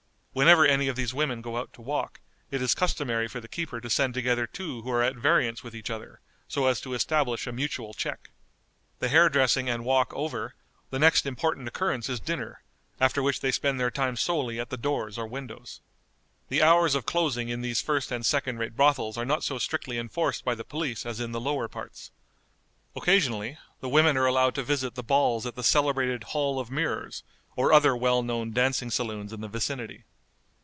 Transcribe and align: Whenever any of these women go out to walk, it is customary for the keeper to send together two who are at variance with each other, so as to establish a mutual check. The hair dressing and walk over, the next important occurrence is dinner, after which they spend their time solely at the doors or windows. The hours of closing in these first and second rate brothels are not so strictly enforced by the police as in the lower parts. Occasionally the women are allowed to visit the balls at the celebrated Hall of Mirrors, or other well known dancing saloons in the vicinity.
Whenever 0.33 0.65
any 0.65 0.87
of 0.87 0.95
these 0.95 1.13
women 1.13 1.41
go 1.41 1.57
out 1.57 1.73
to 1.73 1.81
walk, 1.81 2.21
it 2.51 2.61
is 2.61 2.73
customary 2.73 3.27
for 3.27 3.41
the 3.41 3.49
keeper 3.49 3.81
to 3.81 3.89
send 3.89 4.13
together 4.13 4.47
two 4.47 4.81
who 4.81 4.89
are 4.89 5.03
at 5.03 5.17
variance 5.17 5.61
with 5.61 5.75
each 5.75 5.89
other, 5.89 6.21
so 6.47 6.67
as 6.67 6.79
to 6.79 6.93
establish 6.93 7.45
a 7.47 7.51
mutual 7.51 7.93
check. 7.93 8.29
The 8.99 9.09
hair 9.09 9.27
dressing 9.27 9.67
and 9.69 9.83
walk 9.83 10.13
over, 10.13 10.55
the 10.89 10.99
next 10.99 11.25
important 11.25 11.67
occurrence 11.67 12.07
is 12.07 12.21
dinner, 12.21 12.63
after 12.97 13.21
which 13.21 13.41
they 13.41 13.51
spend 13.51 13.77
their 13.77 13.91
time 13.91 14.15
solely 14.15 14.57
at 14.57 14.69
the 14.69 14.77
doors 14.77 15.17
or 15.17 15.27
windows. 15.27 15.81
The 16.47 16.63
hours 16.63 16.95
of 16.95 17.05
closing 17.05 17.49
in 17.49 17.59
these 17.59 17.81
first 17.81 18.09
and 18.09 18.25
second 18.25 18.57
rate 18.57 18.77
brothels 18.77 19.17
are 19.17 19.25
not 19.25 19.43
so 19.43 19.57
strictly 19.57 19.97
enforced 19.97 20.45
by 20.45 20.55
the 20.55 20.63
police 20.63 21.05
as 21.05 21.19
in 21.19 21.33
the 21.33 21.41
lower 21.41 21.67
parts. 21.67 22.09
Occasionally 22.95 23.57
the 23.81 23.89
women 23.89 24.15
are 24.15 24.27
allowed 24.27 24.55
to 24.55 24.63
visit 24.63 24.95
the 24.95 25.03
balls 25.03 25.45
at 25.45 25.55
the 25.55 25.61
celebrated 25.63 26.23
Hall 26.31 26.57
of 26.57 26.71
Mirrors, 26.71 27.23
or 27.57 27.73
other 27.73 27.97
well 27.97 28.23
known 28.23 28.53
dancing 28.53 28.89
saloons 28.91 29.33
in 29.33 29.41
the 29.41 29.49
vicinity. 29.49 30.05